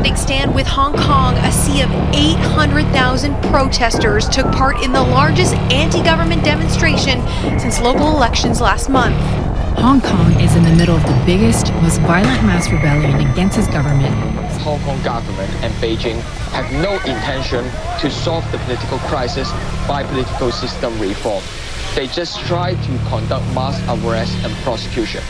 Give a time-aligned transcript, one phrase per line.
[0.00, 5.54] standing stand with Hong Kong, a sea of 800,000 protesters took part in the largest
[5.70, 7.20] anti government demonstration
[7.58, 9.14] since local elections last month.
[9.78, 13.68] Hong Kong is in the middle of the biggest, most violent mass rebellion against its
[13.68, 14.14] government.
[14.62, 16.18] Hong Kong government and Beijing
[16.52, 17.64] have no intention
[18.00, 19.50] to solve the political crisis
[19.86, 21.44] by political system reform.
[21.94, 25.22] They just try to conduct mass arrest and prosecution.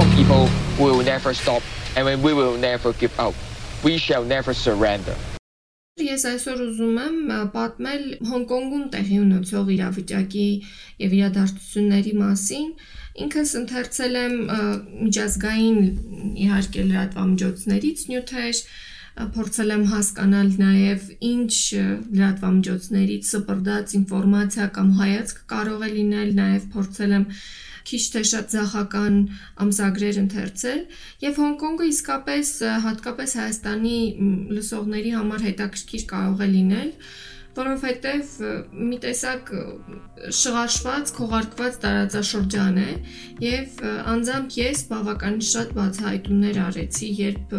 [0.00, 1.62] Hong Kong people will never stop
[1.94, 3.34] and we will never give up.
[3.84, 5.16] We shall never surrender.
[6.00, 7.16] Ես այսօր ուզում եմ
[7.52, 10.46] պատմել Հոնկոնգում տեղի ունեցող իրավիճակի
[11.04, 12.68] եւ իրադարձությունների մասին։
[13.26, 14.36] Ինքս ընթերցել եմ
[15.04, 15.80] միջազգային
[16.48, 18.62] իհարկե լրատվամիջոցներից նյութեր,
[19.36, 21.54] փորձել եմ հասկանալ նաև ինչ
[22.16, 27.26] լրատվամիջոցներից սպրդած ինֆորմացիա կամ հայացք կարող է լինել, նաև փորձել եմ
[27.88, 29.18] քիչ թե շատ ցախական
[29.64, 30.80] ամսագրեր ընթերցել
[31.26, 32.54] եւ Հոնկոնգը իսկապես
[32.86, 33.98] հատկապես Հայաստանի
[34.58, 36.94] լսողների համար հետաքրքիր կարող է լինել
[37.56, 38.34] որովհետև
[38.90, 39.48] մի տեսակ
[40.38, 42.90] շղարշված, քողարկված տարածաշրջան է
[43.44, 43.80] եւ
[44.12, 47.56] անձամբ ես բավականին շատ բացահայտումներ արեցի, երբ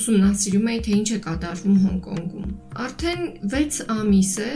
[0.00, 2.54] ուսումնասիրում էի թե ինչ է կատարվում Հոնկոնգում։
[2.86, 4.52] Արդեն 6 ամիս է,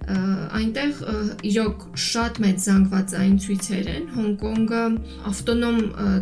[0.00, 1.00] այնտեղ
[1.46, 4.82] իրոք շատ մեծ զանգվածային ցույցեր են։ Հոնկոնգը
[5.30, 5.78] ավտոնոմ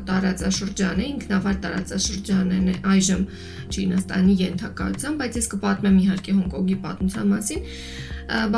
[0.09, 3.23] տարածաշրջան է, ինքնավար տարածաշրջան է այժմ
[3.69, 7.67] Չինաստանի ենթակայությամբ, բայց ես կպատմեմ իհարկե Հոնկոնգի պատմության մասին։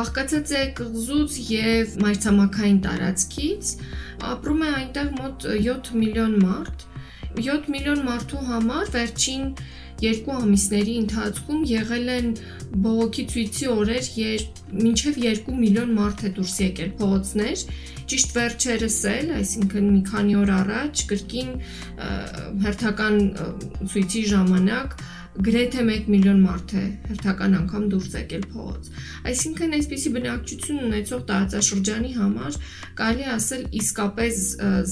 [0.01, 3.75] Բաղկացած է կղզուց եւ մայրցամաքային տարածքից,
[4.31, 6.87] ապրում է այնտեղ մոտ 7 միլիոն մարդ։
[7.39, 9.45] 7 միլիոն մարդու համար վերջին
[10.01, 12.29] երկու ամիսների ընթացքում եղել են
[12.85, 17.65] բողոքի ցույցի օրեր, երբ մինչև 2 միլիոն մարդ է դուրս եկել փողոցներ,
[18.11, 21.51] ճիշտ վերջերս էլ, այսինքն մի քանի օր առաջ կրկին
[22.65, 23.19] հերթական
[23.93, 24.97] ցույցի ժամանակ
[25.39, 28.89] գրեթե 1 միլիոն մարդ է հերթական անգամ դուրս եկել փողոց։
[29.31, 32.59] Այսինքն այսպիսի բնակչություն ունեցող տարածաշրջանի համար
[33.01, 34.41] կարելի ասել իսկապես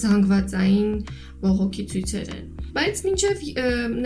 [0.02, 0.92] զանգվածային
[1.42, 2.46] բողոքի ցույցեր են։
[2.78, 3.42] Բայց մինչև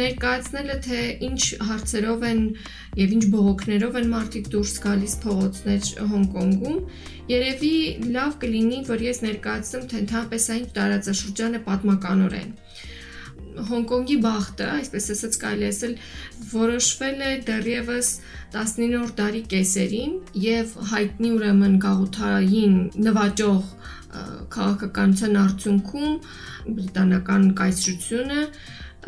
[0.01, 2.43] ներկայացնելը թե ինչ հարցերով են
[3.03, 6.79] եւ ինչ բողոքներով են մարդիկ դուրս գալիս փողոցներ Հոնկոնգում,
[7.33, 7.75] երևի
[8.17, 12.55] լավ կլինի, որ ես ներկայացնեմ թե ընդհանրապես այն տարածաշրջանը պատմականորեն։
[13.53, 15.93] Հոնկոնգի բախտը, այսպես ասած կարելի ասել,
[16.53, 18.09] որոշվել է դեռևս
[18.55, 20.13] 19-րդ դարի կեսերին
[20.45, 22.75] եւ հայտնի ուրեմն գաղութային
[23.09, 23.63] նվաճող
[24.57, 26.15] քաղաքականության արդյունքում
[26.79, 28.41] բրիտանական կայսրությունը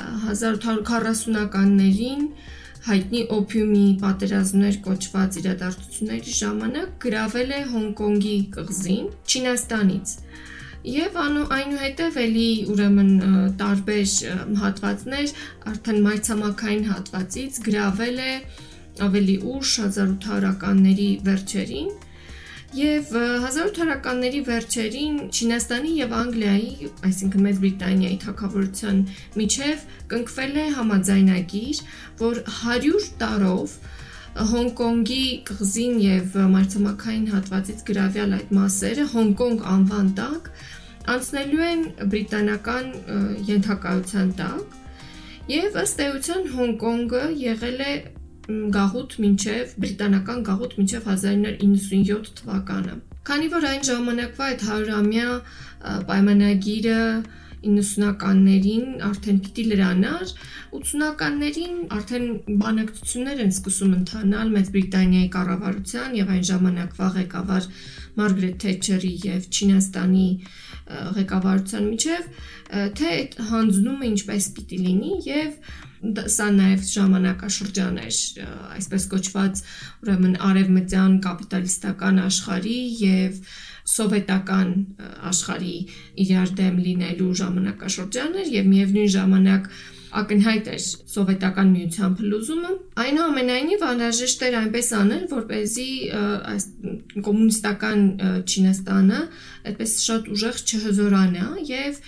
[0.04, 2.22] 1840-ականներին
[2.84, 10.12] հայտնի օփիումի պատերազմներ կոչված իրադարձությունների ժամանակ գրավել է Հոնկոնգի կղզին Չինաստանից
[10.84, 13.12] Եվ այնուհետև էլի ուրեմն
[13.60, 14.10] տարբեր
[14.60, 15.30] հատվածներ
[15.70, 18.32] արդեն մայրցամաքային հատվածից գրավել է
[19.06, 21.88] ավելի ուշ 1800-ականների վերջերին
[22.74, 28.96] Եվ 1800-ականների վերջերին Չինաստանի եւ Անգլիայի, այսինքն Մեծ Բրիտանիայի թակավորության
[29.40, 31.82] միջև կնքվել է համաձայնագիր,
[32.24, 33.76] որ 100 տարով
[34.34, 40.48] Հոնկոնգի կղզին եւ մայրցամաքային հատվածից գրավյալ այդ մասերը Հոնկոնգ անվան տակ
[41.14, 41.84] անցնելու են
[42.14, 42.88] բրիտանական
[43.50, 44.74] ենթակայության տակ
[45.54, 47.94] եւ ըստ էության Հոնկոնգը եղել է
[48.74, 55.28] գաղութ մինչև բրիտանական գաղութ մինչև 1997 թվականը։ Քանի որ այն ժամանակվա այդ 100-ամյա
[56.10, 56.98] պայմանագիրը
[57.64, 60.32] 90-ականներին արդեն պիտի լրանար,
[60.78, 62.26] 80-ականներին արդեն
[62.62, 67.68] բանակցություններ են սկսում ընթանալ Մեծ Բրիտանիայի կառավարության եւ այն ժամանակվա ղեկավար
[68.14, 70.28] Մարգրետ Թետչերի եւ Չինաստանի
[71.18, 72.26] ղեկավարության միջև,
[72.98, 75.58] թե այդ հանձնումը ինչպես պիտի լինի եւ
[76.34, 78.18] սա նաև ժամանակաշրջան էր
[78.76, 79.62] այսպես կոչված
[80.04, 83.38] ուրեմն արևմտյան կապիտալիստական աշխարհի եւ
[83.94, 84.70] սովետական
[85.30, 85.74] աշխարհի
[86.24, 89.70] իրար դեմ լինելու ժամանակաշրջաններ եւ միևնույն ժամանակ
[90.14, 90.84] ակնհայտ էր
[91.14, 92.72] սովետական միության փլուզումը
[93.04, 95.88] այնուամենայնիվ անհրաժեշտ էր այնպես անել որ เป զի
[96.52, 96.66] այս
[97.28, 98.04] կոմունիստական
[98.44, 99.20] Չինաստանը
[99.72, 101.98] այդպես շատ ուժեղ չհզորանա եւ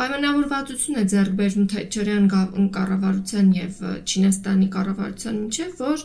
[0.00, 2.28] պայմանավորվածություն է ձեռք բերվում Թետչերյան
[2.76, 3.80] կառավարության եւ
[4.10, 6.04] Չինաստանի կառավարության միջեւ, որ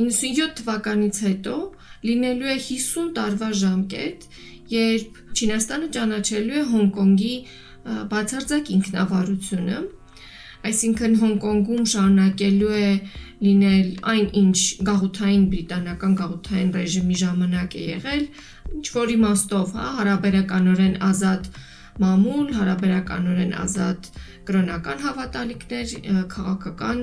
[0.00, 1.54] 97 թվականից հետո
[2.10, 4.28] լինելու է 50 տարվա ժամկետ,
[4.74, 7.34] երբ Չինաստանը ճանաչելու է Հոնկոնգի
[8.12, 9.80] բացարձակ ինքնավարությունը
[10.68, 12.88] Այսինքն Հոնկոնգում շարունակելու է
[13.44, 14.58] լինել այն ինչ
[14.88, 18.24] գաղութային բրիտանական գաղութային ռեժիմի ժամանակ է եղել,
[18.76, 21.48] ինչ որ իմաստով, հա, հարաբերականորեն ազատ
[22.00, 24.08] մամուլ, հարաբերականորեն ազատ
[24.50, 25.94] կրոնական հավատալիքներ,
[26.34, 27.02] քաղաքական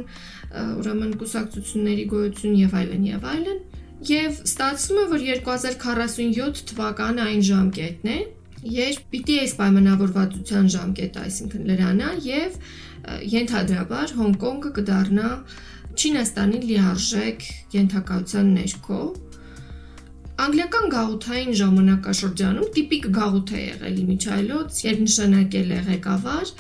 [0.78, 3.62] ուրեմն կուսակցությունների գոյություն եւ այլն եւ այլն։
[4.07, 8.18] Եվ ստացվում է, որ 2047 թվականը այն ժամկետն է,
[8.78, 12.60] երբ պիտի այս պայմանավորվածության ժամկետը, այսինքն լրանա եւ
[13.38, 15.31] ենթադրաբար Հոնկոնգը կդառնա
[15.98, 19.01] Չինաստանի լիարժեք ենթակայության ներքո
[20.38, 26.51] Անգլիական գաղութային ժամանակաշրջանում տիպիկ գաղութ է եղել Իմիջայլոց, երբ նշանակել է ղեկավար,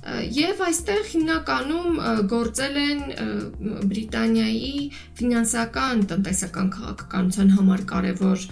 [0.00, 1.96] Եվ այստեղ հիմնականում
[2.32, 3.00] գործել են
[3.90, 4.70] Բրիտանիայի
[5.20, 8.46] ֆինանսական, տնտեսական քաղաքականության համար կարևոր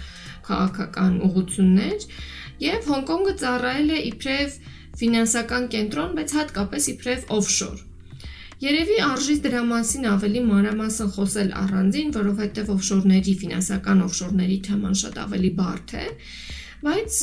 [0.49, 2.05] քաղաքական ուղություններ
[2.67, 4.57] եւ Հոնկոնգը ծառայել է իբրև
[5.01, 7.88] ֆինանսական կենտրոն, բայց հատկապես իբրև օֆշոր։
[8.59, 15.51] Երևի արժի դրա մասին ավելի մանրամասն խոսել առանձին, որովհետև օֆշորների, ֆինանսական օֆշորների թեման շատ ավելի
[15.59, 16.07] բարդ է,
[16.83, 17.19] բայց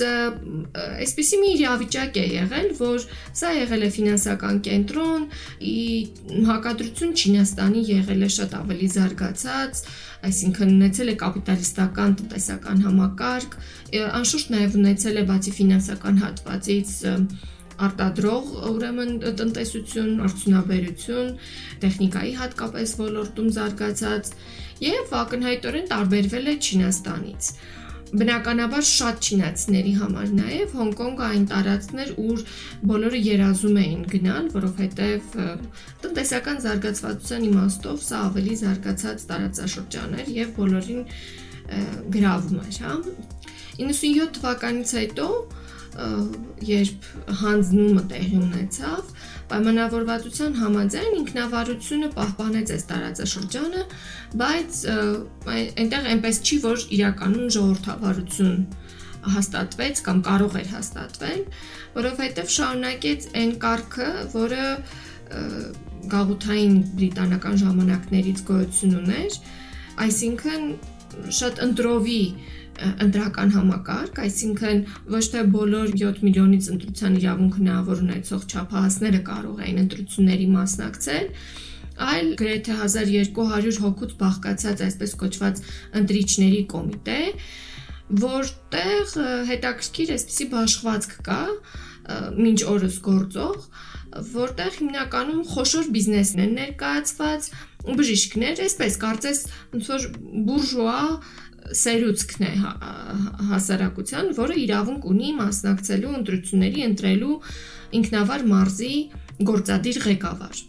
[1.05, 3.05] այսպեսի մի իրավիճակ է եղել, որ
[3.41, 5.27] սա եղել է ֆինանսական կենտրոն,
[5.61, 5.77] ի
[6.49, 9.83] հակադրություն Չինաստանի եղել է շատ ավելի զարգացած,
[10.29, 13.59] այսինքն ունեցել է կապիտալիստական տնտեսական համակարգ,
[14.21, 16.97] անշուշտ նաև ունեցել է բացի ֆինանսական հատվածից
[17.87, 21.33] արտադրող ուրեմն տնտեսություն, արդյունաբերություն,
[21.85, 24.31] տեխնիկայի հատկապես ոլորտում զարգացած
[24.87, 27.51] եւ ակնհայտորեն տարբերվել է Չինաստանից։
[28.07, 32.45] Բնականաբար շատ չինացիների համար նաև Հոնկոնգը այն տարածքն էր, ուր
[32.91, 35.35] բոլորը երազում էին գնալ, որովհետև
[36.05, 41.03] տնտեսական զարգացվածության իմաստով սա ավելի զարգացած տարածաշրջան էր եւ բոլորին
[42.15, 42.95] գրավում էր, հա։
[43.83, 45.29] 97 թվականից հետո
[46.67, 47.07] երբ
[47.41, 49.13] հանձնումը տեղի ունեցավ,
[49.51, 53.85] պայմանավորվածության համաձայն ինքնավարությունը պահպանեց այս տարածաշրջանը,
[54.43, 54.81] բայց
[55.57, 58.59] այնտեղ այնպես չի, որ իրականում ժողովրդավարություն
[59.37, 61.41] հաստատվեց կամ կարող էր հաստատվել,
[61.97, 64.67] որովհետև շարունակեց այն կարգը, որը
[66.13, 69.39] գաղութային բրիտանական ժամանակներից գոյություն ուներ,
[70.07, 70.69] այսինքն
[71.41, 72.23] շատ ընտրովի
[72.77, 74.83] ընտրական համակարգ, այսինքն
[75.13, 81.31] ոչ թե բոլոր 7 միլիոնից ընտրության իրավունք հնարավոր ունեցող չափահասները կարող էին ընտրությունների մասնակցել,
[82.07, 85.63] այլ գրեթե 1200 հոգուց բաղկացած այսպես կոչված
[86.03, 87.21] ընտրիչների կոմիտե,
[88.27, 89.15] որտեղ
[89.51, 91.43] հետաքրքիր այսպիսի բաշխվածք կա
[92.37, 93.57] մինչ օրս գործող,
[94.37, 97.49] որտեղ հիմնականում խոշոր բիզնեսն են ներկայացված,
[97.87, 99.41] բժիշկներ, այսպես կարծես
[99.75, 100.07] ոնց որ
[100.47, 101.01] բուրժուա
[101.81, 102.73] սերուցքն է հա,
[103.51, 107.37] հասարակության, որը իրավունք ունի մասնակցելու ընտրությունների ընտրելու
[108.01, 108.95] ինքնավար մարզի
[109.51, 110.65] գործադիր ղեկավար։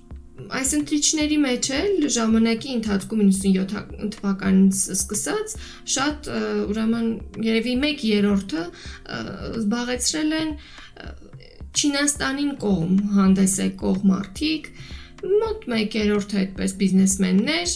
[0.58, 5.56] Այս ընտրիչների մեջ էլ ժամանակի ընթացքում 97 թվականից սկսած
[5.94, 6.30] շատ
[6.72, 7.08] ուրեմն
[7.48, 8.66] երևի 1/3-ը
[9.62, 10.54] զբաղեցրել են
[11.78, 14.70] Չինաստանին կողմ հանդես եկող մարդիկ,
[15.26, 17.74] մոտ 1/3-ը այդպես բիզնեսմեններ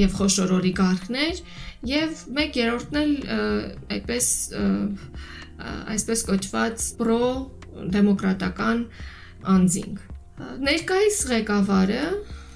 [0.00, 1.42] եւ խոշոր օլիգարխներ,
[1.88, 3.12] եւ 1/3-ն էլ
[3.96, 4.26] այդպես
[5.94, 7.24] այսպես կոչված պրո
[7.94, 8.84] դեմոկրատական
[9.54, 10.02] անձինք։
[10.66, 12.04] Ներկայիս ղեկավարը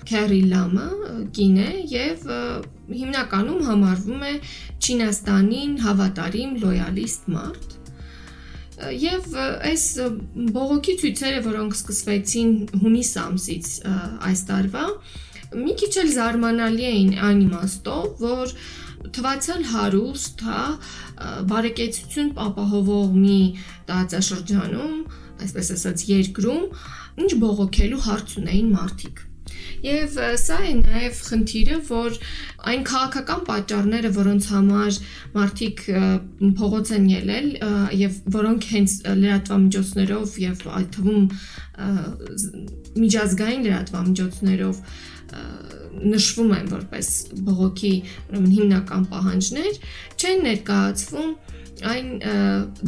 [0.08, 0.88] Քերի Լամը
[1.36, 2.26] կին է եւ
[2.92, 4.32] հիմնականում համարվում է
[4.84, 7.70] Չինաստանին հավատարիմ լոյալիստ մարդ։
[9.00, 9.36] Եվ
[9.70, 9.84] այս
[10.54, 12.50] բողոքի ցույցերը, որոնք սկսվեցին
[12.82, 13.68] հունիս ամսից
[14.28, 14.86] այս տարվա,
[15.54, 18.54] մի քիչ էլ զարմանալի էին այն իմաստով, որ
[19.12, 20.62] թվացել հարուստ, հա,
[21.50, 23.38] բարեկեցություն ապահովող մի
[23.90, 24.96] տարածաշրջանում,
[25.44, 26.66] այսպես ասած, երկրում,
[27.24, 29.24] ինչ բողոքելու հարց ունեին մարդիկ։
[29.84, 32.18] Եվ սա է նաև խնդիրը, որ
[32.72, 34.98] այն քաղաքական պատճառները, որոնց համար
[35.34, 35.82] մարդիկ
[36.60, 37.48] փողոց են ելել
[38.00, 41.26] եւ որոնք հենց լրատվամիջոցներով եւ այդ թվում
[43.04, 44.82] միջազգային լրատվամիջոցներով
[46.04, 47.08] նշվում են որպես
[47.46, 47.92] բողոքի
[48.34, 49.78] հիմնական պահանջներ,
[50.18, 51.30] չեն ներկայացվում
[51.82, 52.08] այն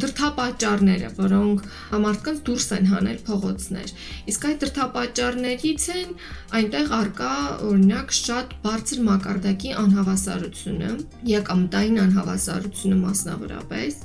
[0.02, 3.92] դրթապաճառները, որոնք համարտկանց դուրս են հանել փողոցներ։
[4.32, 6.12] Իսկ այդ դրթապաճառներից են
[6.60, 7.32] այնտեղ արկա
[7.66, 10.90] օրինակ շատ բարձր մակարդակի անհավասարությունը,
[11.36, 13.98] եկամտային անհավասարությունը մասնավորապես,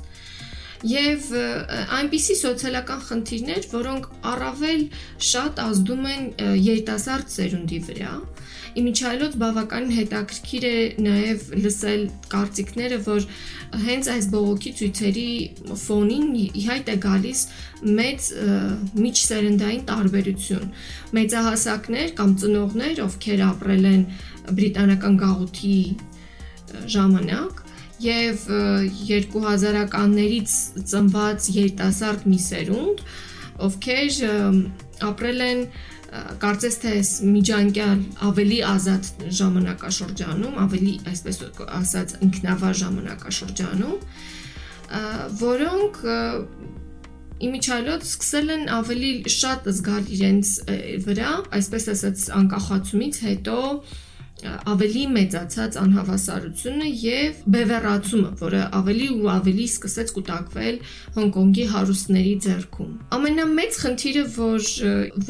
[0.82, 1.28] եւ
[1.94, 4.80] այնպիսի սոցիալական խնդիրներ, որոնք առավել
[5.30, 6.24] շատ ազդում են
[6.58, 8.14] երիտասարդ ծերունդի վրա,
[8.80, 13.26] Իմիջայլոց բավականին հետաքրքիր է նաև լսել կարծիքները, որ
[13.86, 15.26] հենց այս բողոքի ցույցերի
[15.82, 16.30] ֆոնին
[16.62, 17.42] իհայտ է գալիս
[17.98, 18.28] մեծ
[19.02, 20.70] միջսերնդային տարբերություն։
[21.18, 24.06] Մեծահասակներ կամ ծնողներ, ովքեր ապրել են
[24.56, 25.76] բրիտանական գաղութի
[26.96, 27.62] ժամանակ,
[28.02, 28.46] եւ
[29.06, 30.54] 2000-ականներից
[30.90, 33.02] ծնված երիտասարդ մի սերունդ,
[33.68, 34.16] ովքեր
[35.12, 35.60] ապրել են
[36.42, 36.92] կարծես թե
[37.32, 41.38] միջանկյալ ավելի ազատ ժամանակաշրջանում, ավելի այսպես
[41.78, 43.96] ասած ինքնավար ժամանակաշրջանում,
[45.40, 46.00] որոնք
[47.42, 50.50] իմիջալոց սկսել են ավելի շատ զգալ իրենց
[51.06, 53.58] վրա, այսպես ասած անկախացումից հետո
[54.42, 60.78] ավելի մեծացած անհավասարությունը եւ բևեռացումը, որը ավելի ու ավելի սկսեց կուտակվել
[61.16, 64.68] Հոնկոնգի հարուստների ձեռքում։ Ամենամեծ խնդիրը, որ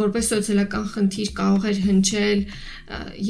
[0.01, 2.45] որպես սոցիալական խնդիր կարող էր հնչել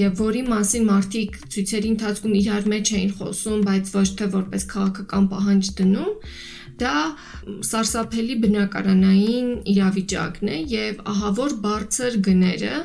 [0.03, 5.31] եւ որի մասին մարդիկ ցույցերի ընթացքում իրար մեջ էին խոսում, բայց ոչ թե որպես քաղաքական
[5.33, 6.13] պահանջ դնում,
[6.83, 6.95] դա
[7.69, 12.77] սարսափելի բնակարանային իրավիճակն է եւ ահավոր բարձր գները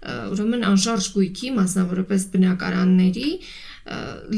[0.00, 3.30] ուրեմն անշարժ գույքի, մասնավորապես բնակարանների,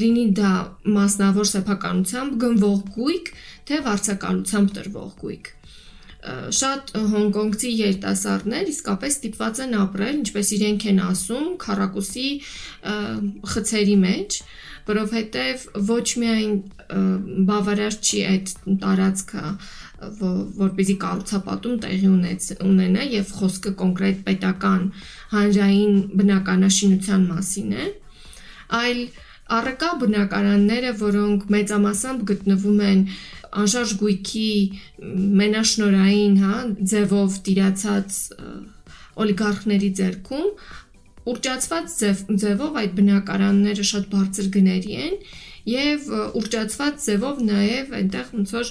[0.02, 0.52] լինի դա
[0.96, 3.32] մասնավոր սեփականությամբ գնվող գույք,
[3.68, 5.52] թե վարձակալությամբ տրվող գույք
[6.22, 12.28] շատ հոնկոնգցի երիտասարդներ իսկապես ստիպված են ապրել, ինչպես իրենք են ասում, քարակուսի
[13.52, 14.36] խցերի մեջ,
[14.92, 16.54] որովհետև ոչ միայն
[17.50, 18.54] բավարար չի այդ
[18.84, 19.44] տարածքը
[20.62, 22.08] որպեսի կառուցապատում տեղի
[22.68, 24.86] ունենա եւ խոսքը կոնկրետ պետական
[25.32, 27.86] հանրային բնականաշինության մասին է,
[28.82, 29.02] այլ
[29.52, 33.00] առկա բնակարանները, որոնք մեծամասամբ գտնվում են
[33.62, 34.50] անշարժ գույքի
[35.42, 36.54] մենաշնորային, հա,
[36.92, 38.20] ձևով տիրացած
[39.22, 40.48] օլիգարխների ձեռքում
[41.32, 45.18] ուռճացված ձև, ձևով այդ բնակարանները շատ բարձր գների են
[45.68, 46.06] եւ
[46.38, 48.70] ուռճացված ձևով նաեւ այնտեղ ոնց որ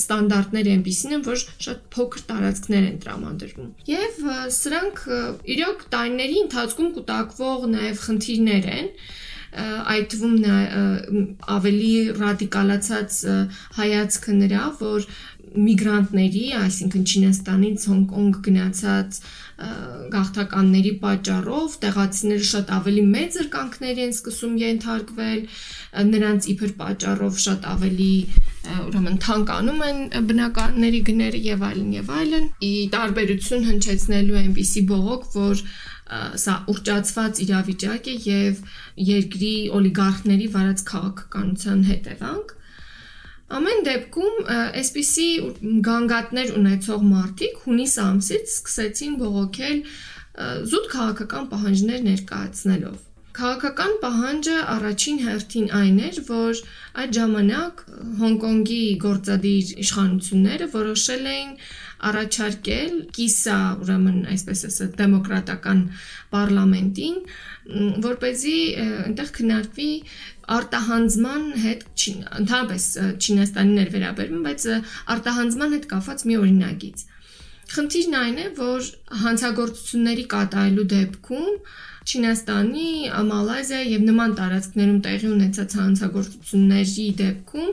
[0.00, 4.22] ստանդարտներ այնպեսին են, որ շատ փոքր տարածքներ են տրամադրվում։ Եվ
[4.60, 5.02] սրանք
[5.56, 8.88] իրոք տարիների ընթացքում կուտակվող նաեւ խնդիրներ են,
[9.50, 10.34] այդ թվում
[11.50, 13.16] ավելի ռադիկալացած
[13.80, 15.08] հայացքը նրա, որ
[15.50, 19.18] միգրանտների, այսինքն Չինաստանից Հոնկոնգ գնացած
[19.60, 25.42] գաղթականների պատճառով տեղացիները շատ ավելի մեծ զրկանքների են սկսում ենթարկվել,
[26.10, 28.14] նրանց իբր պատճառով շատ ավելի
[28.86, 30.00] ուրեմն թանկանում են
[30.30, 35.64] բնականների գները եւ այլն եւ այլն։ Ի տարբերություն հնչեցնելու այնպիսի բողոք, որ
[36.44, 38.62] սա ուռճացված իրավիճակ է եւ
[39.10, 42.56] երկրի օլիգարխների վարած քաղաքականության հետևանք
[43.50, 45.28] Ամեն դեպքում այսպիսի
[45.86, 49.78] գանգատներ ունեցող մարդիկ հունիս ամսից սկսեցին բողոքել
[50.70, 52.98] զուտ քաղաքական պահանջներ ներկայացնելով։
[53.40, 56.62] Քաղաքական պահանջը առաջին հերթին այն էր, որ
[57.02, 57.82] այդ ժամանակ
[58.20, 61.52] Հոնկոնգի գործադիր իշխանությունները որոշել էին
[62.10, 65.80] առաջարկել կիսա, ուրեմն այսպես ասած, դեմոկրատական
[66.34, 67.16] պարլամենտին,
[68.06, 69.90] որ เป զի այնտեղ քննարկվի
[70.56, 71.84] արտահանձման հետ
[72.40, 72.84] ընդհանրապես
[73.20, 74.66] Չինաստանին էր վերաբերվում, բայց
[75.14, 77.04] արտահանձման հետ կապված մի օրինագիծ։
[77.70, 78.86] Խնդիրն այն է, որ
[79.20, 81.50] հանցագործությունների կատարելու դեպքում
[82.10, 82.90] Չինաստանի,
[83.30, 87.70] Մալազիա եւ նման տարածքներում տեղի ունեցած հանցագործությունների դեպքում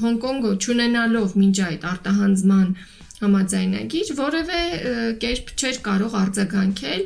[0.00, 2.68] Հոնկոնգը ճանենալով մինչ այդ արտահանձման
[3.20, 4.60] համաձայնագիր որևէ
[5.24, 7.02] կերպ չէր կարող արձագանքել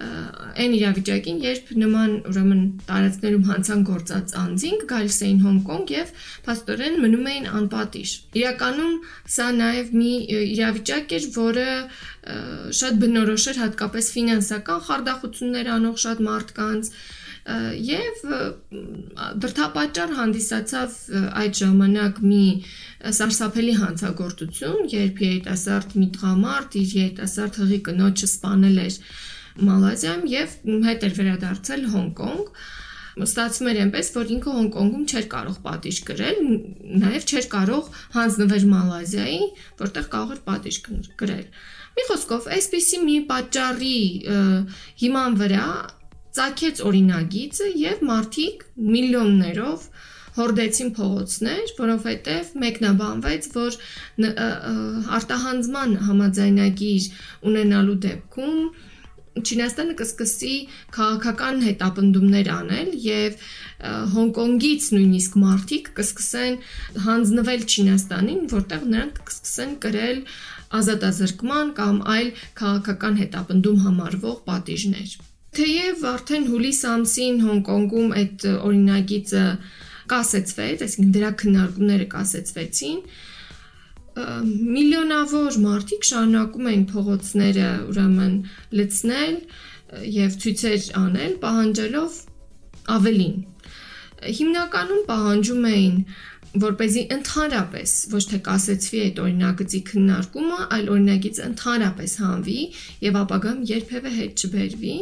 [0.00, 6.12] այն իրավիճակին, երբ նման ուրեմն տարածքներում հանցան գործած անձինք գալիս էին Հոնկոնգ եւ
[6.46, 8.94] փաստորեն մնում էին անպատիժ։ Իրականում
[9.36, 11.68] սա նաեւ մի իրավիճակ էր, որը
[12.80, 16.92] շատ բնորոշ էր հատկապես ֆինանսական խարդախություններ անող շատ մարդկանց
[17.90, 18.20] եւ
[19.42, 20.96] դրթապաճառ հանդիսացավ
[21.40, 22.44] այդ ժամանակ մի
[23.16, 28.98] սարսափելի հանցագործություն, երբ երիտասարդ մի տղամարդ իր երիտասարդ հղի կնոջը սպանել էր
[29.68, 30.54] Մալազիայում եւ
[30.86, 32.52] հետ էր վերադարձել Հոնկոնգ
[33.20, 36.38] ստացվում էր այնպես, որ ինքը Հոնկոնգում չէր կարող պատիժ կրել,
[37.04, 39.40] նաև չէր կարող հանձնվել Մալազիայի,
[39.80, 40.78] որտեղ կարող էր պատիժ
[41.20, 41.46] կրել։
[41.96, 43.96] Մի խոսքով, այսպիսի մի պատճառի
[45.02, 45.66] հիման վրա
[46.38, 48.64] ցակեց օրինագիծը եւ մարդիկ
[48.94, 49.88] միլիոններով
[50.36, 53.78] հորդեցին փողոցներ, որովհետև մեկնաբանվեց, որ
[55.18, 57.08] արտահանձման համաձայնագիր
[57.50, 58.62] ունենալու դեպքում
[59.38, 60.54] Չինաստանը կսկսի
[60.94, 63.44] քաղաքական հետապնդումներ անել եւ
[64.14, 66.56] Հոնկոնգից նույնիսկ մարտիկ կսկսեն
[67.06, 70.18] հանձնվել Չինաստանին, որտեղ նրանք կսկսեն կրել
[70.80, 75.14] ազատազրկման կամ այլ քաղաքական հետապնդում համարվող պատիժներ։
[75.60, 79.46] Թեև արդեն հուլիս ամսին Հոնկոնգում այդ օրինագիծը
[80.10, 83.00] կասեցվեց, այսինքն դրա քննարկումները կասեցվեցին,
[84.18, 88.34] միլիոնավոր մարդիկ շարունակում էին փողոցները ուրեմն
[88.80, 89.36] լցնել
[90.14, 92.18] եւ ցույցեր անել, պահանջելով
[92.96, 93.36] ավելին։
[94.40, 95.94] Հիմնականում պահանջում էին
[96.50, 102.58] որ เป զի ընդհանրապես ոչ թե կասեցվի այդ օրինագծի քննարկումը, այլ օրինագիծը ընդհանրապես հանվի
[103.06, 104.96] եւ ապագայում երբևէ հետ չբերվի։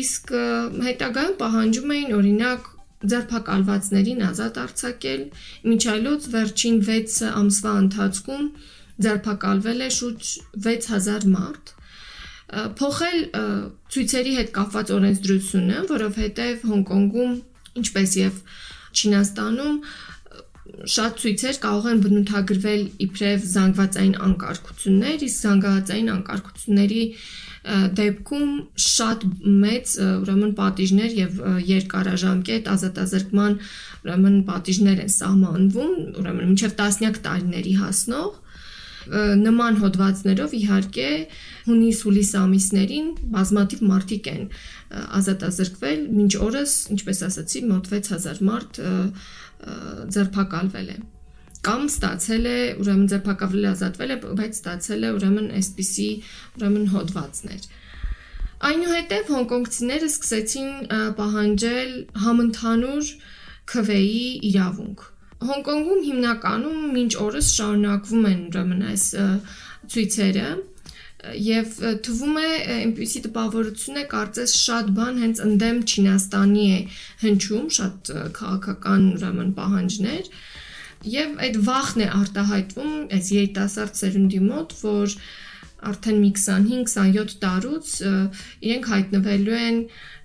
[0.00, 0.34] Իսկ
[0.90, 2.66] հետագայում պահանջում էին օրինակ
[3.00, 5.22] ձերբակալվածներին ազատ արձակել։
[5.70, 8.46] Միջայլոց վերջին 6 ամսվա ընթացքում
[9.06, 10.32] ձերբակալվել է շուրջ
[10.68, 11.76] 6000 մարդ
[12.50, 13.18] փոխել
[13.94, 17.34] ցույցերի հետ կապված օրենսդրությունը, որովհետև Հոնկոնգում,
[17.80, 18.40] ինչպես եւ
[18.90, 19.76] Չինաստանում
[20.94, 27.04] շատ ցույցեր կարող են բնութագրվել իբրև զանգվածային անկարգություններ, իսկ զանգվածային անկարգությունների
[27.60, 29.24] դեպքում շատ
[29.64, 33.56] մեծ ուրեմն պատիժներ եւ երկարաժամկետ ազատազրկման
[34.00, 38.38] ուրեմն պատիժներ են սահմանվում, ուրեմն մինչեւ տասնյակ տարիների հասնող
[39.10, 41.10] նման հոդվածներով իհարկե
[41.68, 44.42] հունիս-հուլիս ամիսներին բազմաթիվ մարդիկ են
[45.20, 48.82] ազատազրկվել, մինչ օրս, ինչպես ասացի, մոտ 6000 մարդ
[50.16, 50.98] ձերբակալվել է
[51.66, 56.08] կամ ստացել է ուրեմն ձերբակալվել ազատվել է, բայց ստացել է ուրեմն այսպիսի
[56.60, 57.68] ուրեմն հոդվածներ։
[58.70, 60.72] Այնուհետև հոնկոնգցիները սկսեցին
[61.20, 61.92] պահանջել
[62.24, 63.12] համընդհանուր
[63.72, 65.04] քվեի իրավունք։
[65.50, 69.04] Հոնկոնգում հիմնականում մինչ օրս շարունակվում են ուրեմն այս
[69.94, 70.48] ցույցերը
[71.44, 71.72] եւ
[72.04, 76.78] թվում է այնպեսի տպավորություն է կարծես շատ բան հենց ընդդեմ Չինաստանի է
[77.24, 80.30] հնչում, շատ քաղաքական ուրեմն պահանջներ,
[81.08, 85.14] Եվ այդ վախն է արտահայտվում այս երիտասարդ սերունդի մոտ, որ
[85.90, 87.92] արդեն մի 25-27 տարուց
[88.68, 89.78] իրենք հայտնվելու են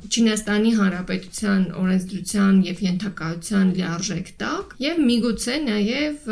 [0.09, 6.27] Չինաստանի Հանրապետության օրենսդրության եւ ենթակայության լիարժեք տակ եւ միգուցե նաեւ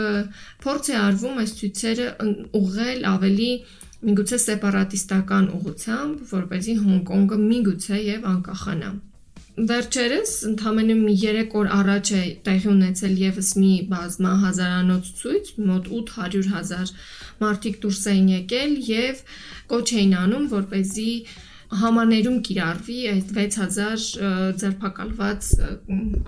[0.67, 2.09] փորձ է արվում այս ցույցերը
[2.59, 3.49] ուղղել ավելի
[4.03, 8.93] միգուցե սեպարատիստական ուղությամբ, որպեսզի Հոնկոնգը միգուցե եւ անկախանա։
[9.53, 15.89] Վերջերս ընդամենը մի 3 օր առաջ է տեղի ունեցել եւս մի բազմա հազարանոց ցույց, մոտ
[15.97, 16.93] 800.000
[17.43, 19.21] մարդիկ դուրս էին եկել եւ
[19.73, 21.13] կոչ էին անում, որ เป զի
[21.83, 24.07] համաներում կիրառվի այդ 6000
[24.63, 25.51] ձերբակալված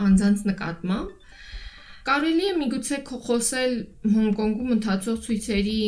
[0.06, 1.26] անձանց նկատմամբ։
[2.06, 3.76] Կարելի է միգուցե խոսել
[4.14, 5.82] Հոնկոնգում ընթացող ցույցերի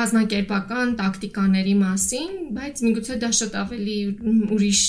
[0.00, 3.96] կազմակերպական տակտիկաների մասին, բայց միգուցե դա շատ ավելի
[4.56, 4.84] ուրիշ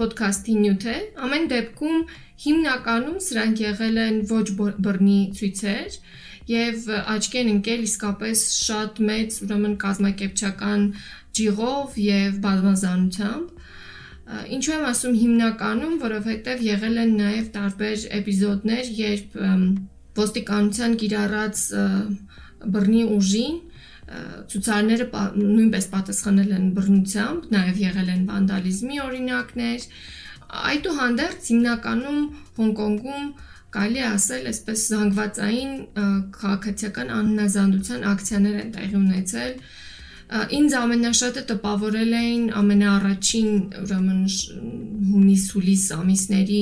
[0.00, 2.02] ոդքասթի նյութ է։ Ամեն դեպքում
[2.44, 5.96] հիմնականում սրանք եղել են ոչ բռնի ցույցեր
[6.50, 10.86] եւ աչքի են ընկել իսկապես շատ մեծ ուրեմն կազմակերպչական
[11.40, 13.58] ջիղով եւ բազմազանությամբ
[14.30, 19.32] Ինչու եմ ասում հիմնականում, որովհետև եղել են նաև տարբեր էպիզոդներ, երբ
[20.20, 21.62] ոստիկանության կիրառած
[22.76, 23.56] բռնի ուժին
[24.50, 25.06] ցուցարները
[25.40, 29.84] նույնպես պատասխանել են բռնությամբ, նաև եղել են վանդալիզմի օրինակներ։
[30.70, 32.24] Այդուհանդերձ հիմնականում
[32.58, 33.28] Հոնկոնգում
[33.70, 35.74] կարելի ասել, այսպես զանգվածային
[36.34, 39.54] քաղաքացիական անհնազանդության ակցիաներ են տեղի ունեցել։
[40.58, 44.20] Ինձ ամենաշատը տպավորել էին ամենաառաջին, ուրեմն
[45.10, 46.60] հունիս-հուլիս ամիսների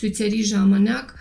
[0.00, 1.12] ցույցերի ժամանակ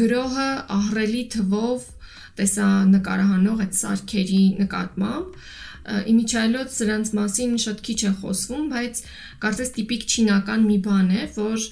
[0.00, 1.90] գրոհը ահրելի թվով
[2.40, 5.38] տեսա նկարահանող այդ սարքերի նկատմամբ
[5.84, 9.00] իմիջայլոց սրանց մասին շատ քիչ է խոսվում, բայց
[9.44, 11.66] կարծես տիպիկ չինական մի բան է, որ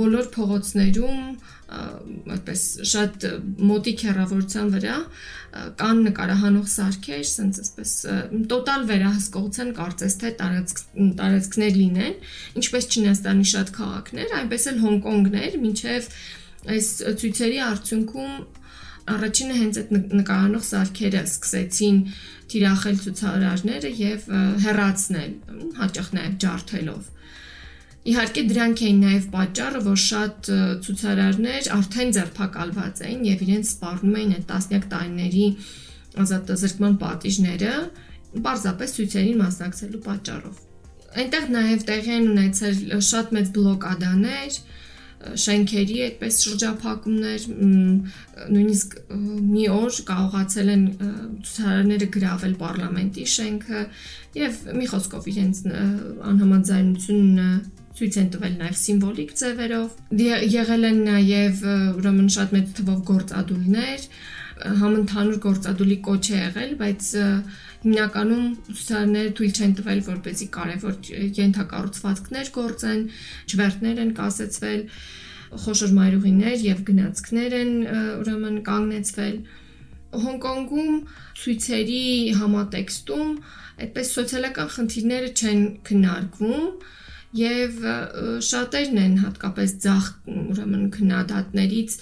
[0.00, 1.20] բոլոր փողոցներում
[1.70, 3.26] այդպես շատ
[3.68, 4.96] մոտիկ հեռավորության վրա
[5.82, 7.92] կան նկարահանող սարքեր, ասենց այսպես
[8.50, 10.82] տոտալ վերահսկողության կարծես թե տարածք
[11.20, 12.16] տարածքներ լինեն,
[12.62, 16.10] ինչպես Չինաստանի շատ քաղաքներ, այնպես էլ Հոնկոնգներ, ինչև
[16.70, 16.88] այս
[17.20, 18.34] ցույցերի արդյունքում
[19.10, 21.96] Առաջինը հենց այդ նկարանող սարքերը սկսեցին
[22.50, 24.28] թիրախել ցուցարարները եւ
[24.64, 25.32] հեռացնել,
[25.80, 27.08] հաճախ նաեւ ջարդելով։
[28.10, 30.50] Իհարկե դրանք էին նաև պատճառը, որ շատ
[30.86, 35.44] ցուցարարներ արդեն ձերբակալված էին եւ իրենց սպառնում էին այդ տասնյակ տարիների
[36.24, 37.74] ազատազրկման պատիժները,
[38.46, 40.62] պարզապես ցույցերին մասնակցելու պատճառով։
[41.20, 44.58] Այնտեղ նաև տեղի են ունեցել շատ մեծ բլոկադաներ,
[45.20, 50.86] շենքերի այդպես շրջափակումներ նույնիսկ մի օր կարողացել են
[51.44, 53.82] ցուցարարները գրավել parlamenti շենքը
[54.40, 55.62] եւ մի խոսքով իրենց
[56.30, 57.50] անհամաձայնությունը
[58.00, 60.20] ցույց են տվել նաև սիմվոլիկ ձևերով
[60.56, 61.64] եղել են նաև
[62.00, 64.06] ուրեմն շատ մեծ թվով գործադուլներ
[64.80, 67.08] համընդհանուր գործադուլի կոչ է եղել, բայց
[67.80, 70.94] հիմնականում ուսուցարները թույլ չեն տվել, որպեսզի կարևոր
[71.40, 73.02] ենթակառուցվածքներ գործեն,
[73.50, 74.84] չվերթներ են կասեցվել,
[75.64, 77.72] խոշոր մայրուղիներ եւ գնացքներ են
[78.20, 79.40] ուրեմն կանգնեցվել
[80.10, 80.94] Հոնկոնգում
[81.40, 82.04] ցույցերի
[82.40, 83.28] համատեքստում
[83.84, 86.64] այդպես սոցիալական խնդիրները չեն քննարկվում
[87.40, 87.76] եւ
[88.42, 91.94] շատերն են հատկապես ցախ ուրեմն քննադատներից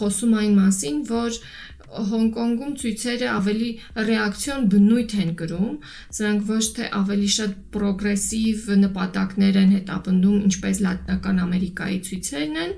[0.00, 1.38] խոսում այն մասին, որ
[1.86, 3.68] Հոնկոնգում ցույցերը ավելի
[4.08, 5.74] ռեակցիոն բնույթ են կրում,
[6.18, 12.74] սրանք ոչ թե ավելի շատ պրոգրեսիվ նպատակներ են հետապնդում, ինչպես Լատինական Ամերիկայի ցույցերն են,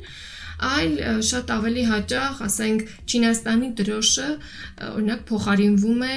[0.69, 0.95] այլ
[1.31, 4.29] շատ ավելի հաճախ, ասենք, Չինաստանի դրոշը
[4.93, 6.15] օրինակ փոխարինվում է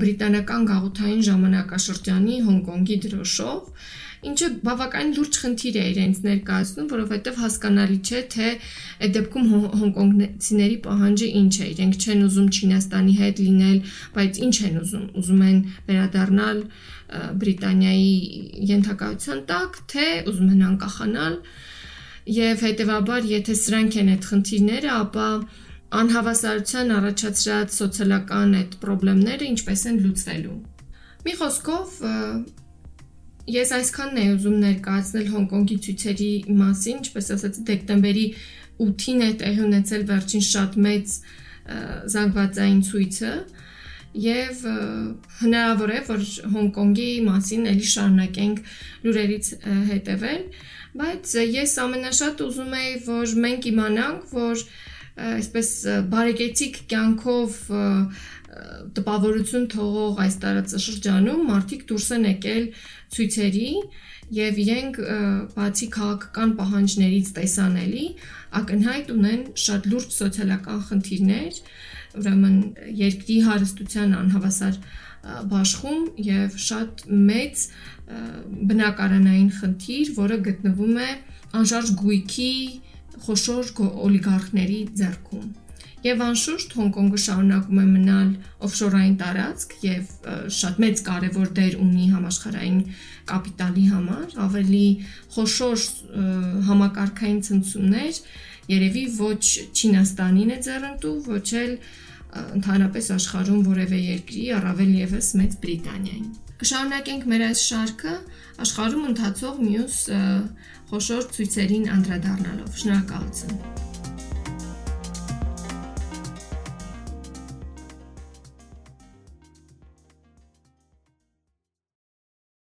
[0.00, 3.86] բրիտանական գաղութային ժամանակաշրջանի Հոնկոնգի դրոշով
[4.30, 8.48] ինչը բավական լուրջ խնդիր է իրենց ներկայացնում, որովհետև հասկանալի չէ, թե
[9.06, 9.46] այդ դեպքում
[9.82, 13.78] հոնկոնգցիների պահանջը ինչ է։ Իրենք չեն ուզում Չինաստանի հետ լինել,
[14.16, 16.58] բայց ինչ են ուզում։ Ուզում են վերադառնալ
[17.40, 18.14] Բրիտանիայի
[18.72, 21.34] ենթակայության տակ, թե ուզում են անկախանալ։
[22.36, 25.28] Եվ հետեւաբար, եթե սրանք են այդ խնդիրները, ապա
[25.96, 30.56] անհավասարության առաջացրած սոցիալական այդ խնդիրները ինչպես են լուծվելու։
[31.26, 32.00] Մի խոսքով
[33.46, 36.30] Ես այսքանն եմ ուզում ներկայացնել Հոնկոնգի ցույցերի
[36.60, 38.24] մասին, ինչպես ասացի, դեկտեմբերի
[38.86, 41.14] 8-ին է տեղի ունեցել վերջին շատ մեծ
[42.16, 43.30] զանգվածային ցույցը
[44.26, 44.64] եւ
[45.42, 48.60] հնարավոր է որ Հոնկոնգի մասին ելի շարունակենք
[49.06, 49.50] լուրերից
[49.92, 50.44] հետևել,
[50.96, 54.64] բայց ես ամենաշատ ուզում եի որ մենք իմանանք, որ
[55.26, 55.68] այսպես
[56.12, 57.60] բարեկեցիկ կյանքով
[58.96, 62.68] տպավորություն թողող այս տարածաշրջանում մարդիկ դուրս են եկել
[63.16, 63.70] ցույցերի
[64.36, 65.00] եւ իրենք
[65.56, 68.06] բացի քաղաքական պահանջներից տեսանելի
[68.60, 71.60] ակնհայտ ունեն շատ լուրջ սոցիալական խնդիրներ,
[72.20, 72.56] ուրեմն
[73.02, 74.80] երկրի հարստության անհավասար
[75.52, 77.62] բաշխում եւ շատ մեծ
[78.72, 81.10] բնակարանային խնդիր, որը գտնվում է
[81.60, 82.52] անշարժ գույքի
[83.26, 83.72] խոշոր
[84.06, 85.65] օլիգարխների ձեռքում։
[86.04, 88.32] Եվ անշուշտ Հոնկոնգը շարունակում է մնալ
[88.66, 90.10] օֆշորային տարածք եւ
[90.56, 92.80] շատ մեծ կարևոր դեր ունի համաշխարհային
[93.30, 94.84] կապիտալի համար, ավելի
[95.36, 95.86] խոշոր
[96.68, 98.20] համակարգային ցնցումներ
[98.76, 101.72] երևի ոչ Չինաստանին է ձեռնտու, ոչ էլ
[102.36, 106.28] ընդհանրապես աշխարհում որևէ երկրի, առավել եւս Մեծ Բրիտանիային։
[106.60, 108.14] Կշարունակենք մեր այս շարքը
[108.66, 109.98] աշխարհում ընթացող մյուս
[110.92, 113.85] խոշոր ցույցերին անդրադառնալով։ Շնորհակալություն։